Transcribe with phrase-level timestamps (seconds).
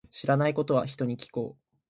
[0.09, 1.77] 知らないことは、人に聞こう。